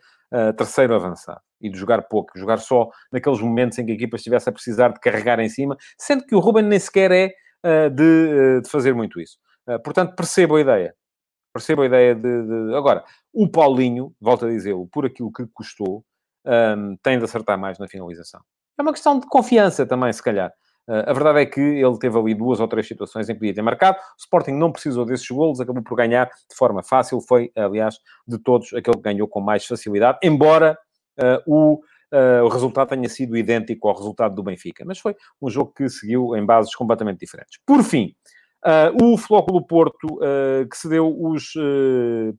[0.56, 4.48] terceiro avançado e de jogar pouco, jogar só naqueles momentos em que a equipa estivesse
[4.48, 7.32] a precisar de carregar em cima, sendo que o Ruben nem sequer é
[7.64, 9.38] uh, de, uh, de, fazer muito isso.
[9.84, 10.94] portanto, percebo a ideia.
[11.52, 12.74] Percebo a ideia de, de...
[12.74, 16.04] Agora, o Paulinho, volto a dizê-lo, por aquilo que custou,
[16.44, 18.40] um, tem de acertar mais na finalização.
[18.78, 20.52] É uma questão de confiança também, se calhar.
[20.88, 23.54] Uh, a verdade é que ele teve ali duas ou três situações em que podia
[23.54, 23.96] ter marcado.
[23.98, 27.20] O Sporting não precisou desses golos, acabou por ganhar de forma fácil.
[27.20, 30.76] Foi, aliás, de todos, aquele que ganhou com mais facilidade, embora
[31.18, 31.74] uh, o,
[32.12, 34.84] uh, o resultado tenha sido idêntico ao resultado do Benfica.
[34.84, 37.58] Mas foi um jogo que seguiu em bases completamente diferentes.
[37.66, 38.14] Por fim,
[39.02, 40.18] o Flóculo Porto,
[40.70, 41.52] que se deu os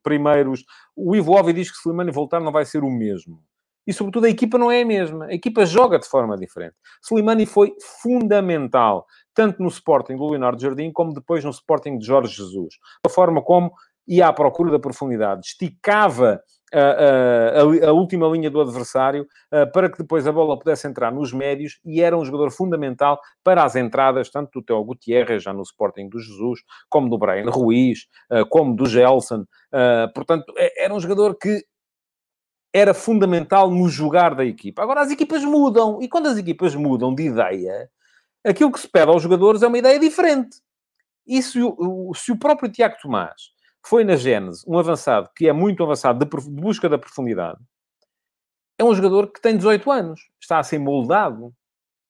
[0.02, 0.66] primeiros...
[0.96, 3.44] O Ivo Ovi diz que se Slimani voltar não vai ser o mesmo
[3.86, 5.26] e, sobretudo, a equipa não é a mesma.
[5.26, 6.76] A equipa joga de forma diferente.
[7.04, 12.36] Slimani foi fundamental, tanto no Sporting do Leonardo Jardim, como depois no Sporting de Jorge
[12.36, 12.76] Jesus.
[13.06, 13.72] A forma como
[14.08, 16.40] ia à procura da profundidade, esticava
[16.74, 19.26] a, a, a, última linha do adversário
[19.74, 23.64] para que depois a bola pudesse entrar nos médios e era um jogador fundamental para
[23.64, 28.08] as entradas, tanto do Teo Gutierrez, já no Sporting do Jesus, como do Brian Ruiz,
[28.50, 29.46] como do Gelson.
[30.14, 31.64] Portanto, é, era um jogador que
[32.76, 34.84] era fundamental no jogar da equipa.
[34.84, 37.90] Agora, as equipas mudam, e quando as equipas mudam de ideia,
[38.46, 40.58] aquilo que se pede aos jogadores é uma ideia diferente.
[41.26, 45.54] E se o, se o próprio Tiago Tomás foi na Gênese um avançado que é
[45.54, 47.62] muito avançado de, de busca da profundidade,
[48.78, 51.54] é um jogador que tem 18 anos, está a ser moldado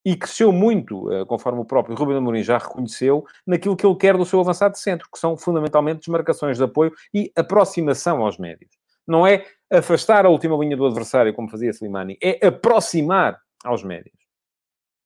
[0.04, 4.18] e cresceu muito, eh, conforme o próprio Ruben Amorim já reconheceu, naquilo que ele quer
[4.18, 8.72] do seu avançado de centro, que são fundamentalmente desmarcações de apoio e aproximação aos médios.
[9.08, 14.16] Não é afastar a última linha do adversário, como fazia Slimani, é aproximar aos médios.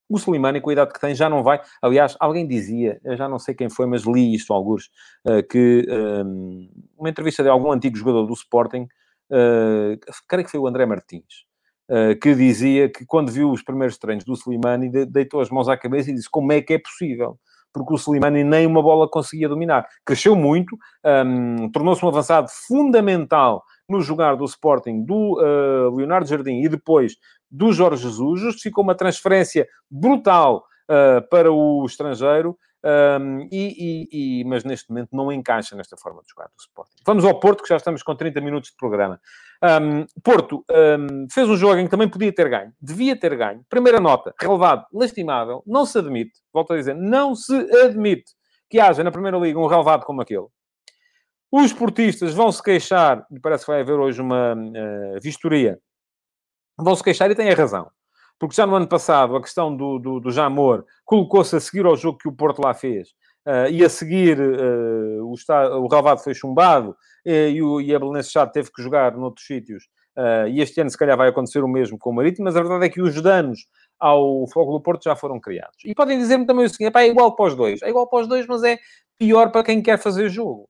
[0.10, 1.62] O Slimani, com a idade que tem, já não vai.
[1.82, 4.90] Aliás, alguém dizia, eu já não sei quem foi, mas li isto alguns,
[5.28, 8.88] uh, que ehm, uma entrevista de algum antigo jogador do Sporting,
[9.30, 11.46] uh, creio que foi o André Martins,
[11.92, 15.70] uh, que dizia que quando viu os primeiros treinos do Slimani, de, deitou as mãos
[15.70, 17.40] à cabeça e disse como é que é possível
[17.72, 19.88] porque o Slimani nem uma bola conseguia dominar.
[20.04, 26.28] Cresceu muito, um, ehm, tornou-se um avançado fundamental no jogar do Sporting do uh, Leonardo
[26.28, 27.15] Jardim e depois
[27.49, 34.43] do Jorge Jesus, justificou uma transferência brutal uh, para o estrangeiro, um, e, e, e,
[34.45, 36.95] mas neste momento não encaixa nesta forma de jogar do Sporting.
[37.06, 39.19] Vamos ao Porto, que já estamos com 30 minutos de programa.
[39.62, 43.65] Um, Porto um, fez um jogo em que também podia ter ganho, devia ter ganho.
[43.69, 48.32] Primeira nota, relevado, lastimável, não se admite, volto a dizer, não se admite
[48.69, 50.47] que haja na Primeira Liga um relevado como aquele.
[51.52, 55.80] Os portistas vão se queixar, e parece que vai haver hoje uma uh, vistoria
[56.84, 57.90] vão se queixar e têm a razão.
[58.40, 61.98] Porque já no ano passado, a questão do, do, do Jamor colocou-se a seguir ao
[61.98, 63.10] jogo que o Porto lá fez.
[63.46, 68.00] Uh, e a seguir, uh, o, está, o Ravado foi chumbado e, o, e a
[68.00, 69.90] Belenense Chá teve que jogar noutros sítios.
[70.50, 72.86] e este ano, se calhar, vai acontecer o mesmo com o Marítimo, mas a verdade
[72.86, 73.68] é que os danos
[74.00, 75.78] ao Fogo do Porto já foram criados.
[75.84, 77.82] E podem dizer-me também o seguinte: é igual para os dois.
[77.82, 78.78] É igual para os dois, mas é
[79.18, 80.70] pior para quem quer fazer jogo.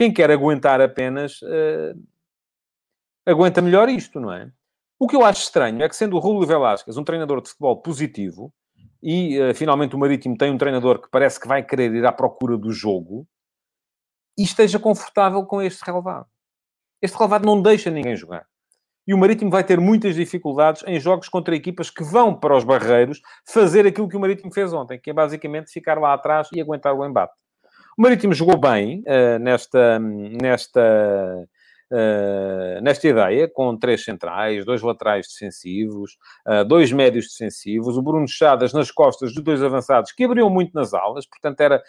[0.00, 1.40] Quem quer aguentar apenas,
[3.26, 4.50] aguenta melhor isto, não é?
[4.98, 7.82] O que eu acho estranho é que, sendo o Rúlio Velasquez um treinador de futebol
[7.82, 8.50] positivo,
[9.02, 12.12] e uh, finalmente o Marítimo tem um treinador que parece que vai querer ir à
[12.12, 13.28] procura do jogo,
[14.38, 16.26] e esteja confortável com este relevado.
[17.02, 18.46] Este relevado não deixa ninguém jogar.
[19.06, 22.64] E o Marítimo vai ter muitas dificuldades em jogos contra equipas que vão para os
[22.64, 26.58] barreiros fazer aquilo que o Marítimo fez ontem, que é basicamente ficar lá atrás e
[26.58, 27.34] aguentar o embate.
[28.00, 30.80] O Marítimo jogou bem uh, nesta, nesta
[31.92, 36.12] uh, nesta ideia, com três centrais, dois laterais defensivos,
[36.48, 40.72] uh, dois médios defensivos, o Bruno Chadas nas costas de dois avançados que abriam muito
[40.72, 41.82] nas aulas, portanto era,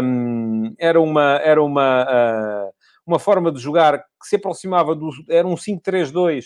[0.00, 2.70] um, era uma, era uma,
[3.08, 5.10] uma forma de jogar que se aproximava do...
[5.28, 6.44] era um 5-3-2,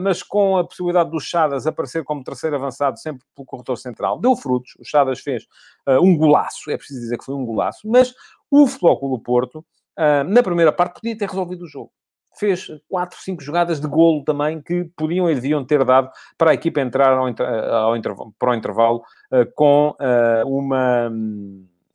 [0.00, 4.18] mas com a possibilidade do Chadas aparecer como terceiro avançado sempre pelo corredor central.
[4.20, 5.46] Deu frutos, o Chadas fez
[6.02, 8.12] um golaço, é preciso dizer que foi um golaço, mas
[8.50, 9.64] o do Porto,
[10.28, 11.92] na primeira parte, podia ter resolvido o jogo
[12.34, 16.54] fez quatro, cinco jogadas de golo também que podiam e deviam ter dado para a
[16.54, 19.02] equipa entrar ao, ao para o intervalo
[19.54, 19.94] com,
[20.46, 21.12] uma,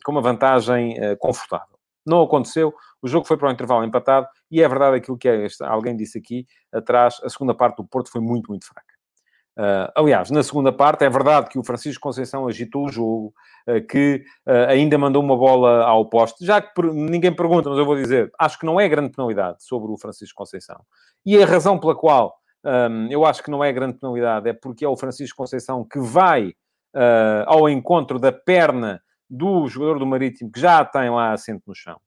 [0.04, 1.77] com uma vantagem confortável.
[2.08, 5.48] Não aconteceu, o jogo foi para o intervalo empatado e é verdade aquilo que é,
[5.62, 8.98] alguém disse aqui atrás, a segunda parte do Porto foi muito, muito fraca.
[9.58, 13.34] Uh, aliás, na segunda parte, é verdade que o Francisco Conceição agitou o jogo,
[13.67, 16.46] uh, que uh, ainda mandou uma bola ao poste.
[16.46, 19.63] Já que per ninguém pergunta, mas eu vou dizer, acho que não é grande penalidade
[19.63, 20.80] sobre o Francisco Conceição.
[21.26, 24.86] E a razão pela qual um, eu acho que não é grande penalidade é porque
[24.86, 26.54] é o Francisco Conceição que vai
[27.46, 32.00] ao encontro da perna do jogador do Marítimo, que já tem lá assento no chão.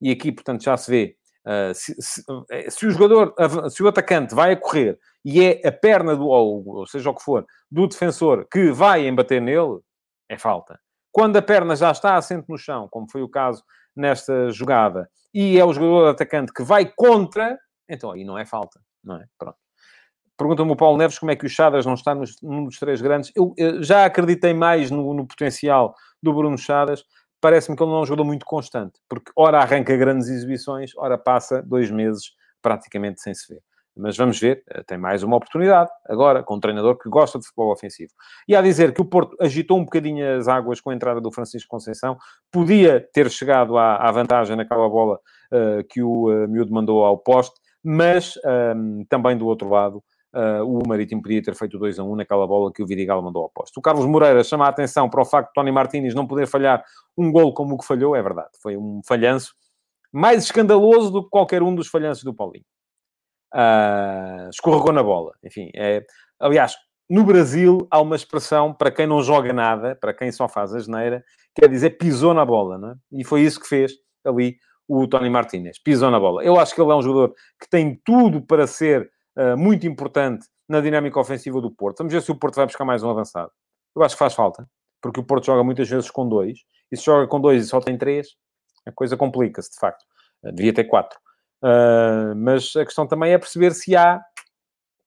[0.00, 2.22] E aqui, portanto, já se vê Uh, se, se,
[2.68, 3.34] se, o jogador,
[3.70, 7.14] se o atacante vai a correr e é a perna do, ou, ou seja o
[7.14, 9.80] que for, do defensor que vai embater nele,
[10.28, 10.78] é falta.
[11.10, 13.64] Quando a perna já está assente no chão, como foi o caso
[13.96, 18.78] nesta jogada, e é o jogador atacante que vai contra, então aí não é falta,
[19.02, 19.24] não é?
[19.38, 19.56] Pronto.
[20.36, 23.02] Pergunta-me o Paulo Neves como é que o Chadas não está nos, num dos três
[23.02, 23.30] grandes.
[23.36, 27.04] Eu, eu já acreditei mais no, no, potencial do Bruno Chadas.
[27.40, 31.16] Parece-me que ele não é um jogador muito constante, porque ora arranca grandes exibições, ora
[31.16, 33.62] passa dois meses praticamente sem se ver.
[33.96, 37.44] Mas vamos ver, eh, tem mais uma oportunidade agora, com um treinador que gosta de
[37.44, 38.12] futebol ofensivo.
[38.46, 41.32] E a dizer que o Porto agitou um bocadinho as águas com a entrada do
[41.32, 42.16] Francisco Conceição,
[42.52, 45.18] podia ter chegado à, à vantagem naquela bola
[45.52, 50.02] uh, que o uh, miúdo mandou ao poste, mas um, ehm, também do outro lado,
[50.32, 53.42] Uh, o Marítimo podia ter feito 2 a 1 naquela bola que o Vidigal mandou
[53.42, 53.78] ao posto.
[53.78, 56.84] O Carlos Moreira chama a atenção para o facto de Tony Martínez não poder falhar
[57.18, 58.50] um gol como o que falhou, é verdade.
[58.62, 59.52] Foi um falhanço
[60.12, 62.64] mais escandaloso do que qualquer um dos falhanços do Paulinho.
[63.54, 65.32] uh, escorregou na bola.
[65.42, 66.04] Enfim, é...
[66.38, 66.76] aliás,
[67.08, 70.78] no Brasil há uma expressão para quem não joga nada, para quem só faz a
[70.78, 71.24] geneira,
[71.56, 72.94] quer dizer pisou na bola, não é?
[73.12, 73.92] E foi isso que fez
[74.24, 76.44] ali o Tony Martinez, pisou na bola.
[76.44, 79.10] Eu acho que ele é um jogador que tem tudo para ser
[79.56, 81.98] muito importante na dinâmica ofensiva do Porto.
[81.98, 83.50] Vamos ver se o Porto vai buscar mais um avançado.
[83.94, 84.68] Eu acho que faz falta,
[85.00, 86.58] porque o Porto joga muitas vezes com dois,
[86.90, 88.28] e se joga com dois e só tem três,
[88.86, 90.02] a coisa complica-se, de facto.
[90.42, 91.18] Uh, devia ter quatro.
[91.62, 94.22] Uh, mas a questão também é perceber se há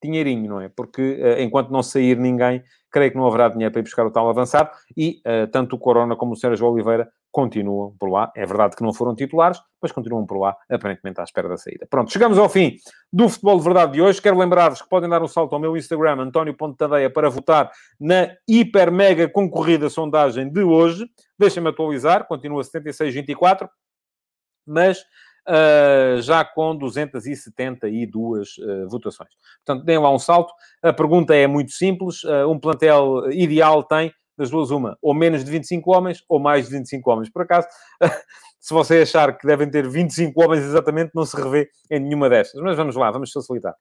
[0.03, 0.69] dinheirinho, não é?
[0.69, 4.11] Porque uh, enquanto não sair ninguém, creio que não haverá dinheiro para ir buscar o
[4.11, 8.31] tal avançado e uh, tanto o Corona como o Sérgio Oliveira continuam por lá.
[8.35, 11.87] É verdade que não foram titulares, mas continuam por lá, aparentemente à espera da saída.
[11.89, 12.77] Pronto, chegamos ao fim
[13.11, 14.21] do Futebol de Verdade de hoje.
[14.21, 17.71] Quero lembrar-vos que podem dar um salto ao meu Instagram, António Ponte Tadeia, para votar
[17.99, 21.09] na hiper mega concorrida sondagem de hoje.
[21.37, 23.67] Deixem-me atualizar, continua 76-24,
[24.65, 29.31] mas uh, já com 272 uh, votações.
[29.65, 30.53] Portanto, deem lá um salto.
[30.83, 32.23] A pergunta é muito simples.
[32.23, 36.67] Uh, um plantel ideal tem das duas uma, ou menos de 25 homens, ou mais
[36.67, 37.29] de 25 homens.
[37.29, 37.67] Por acaso,
[38.59, 42.61] se você achar que devem ter 25 homens exatamente, não se revê em nenhuma destas.
[42.61, 43.75] Mas vamos lá, vamos facilitar.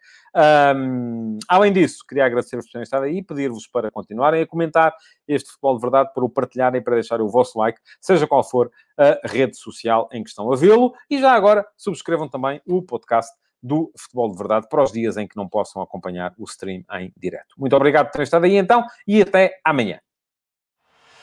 [0.77, 4.95] Um, além disso, queria agradecer-vos por terem estado aí e pedir-vos para continuarem a comentar
[5.27, 8.71] este Futebol de Verdade, para o partilharem, para deixarem o vosso like, seja qual for
[8.99, 10.93] a rede social em que estão a vê-lo.
[11.09, 13.33] E já agora, subscrevam também o podcast
[13.63, 17.13] do Futebol de Verdade para os dias em que não possam acompanhar o stream em
[17.17, 17.55] direto.
[17.57, 20.01] Muito obrigado por terem estado aí então e até amanhã.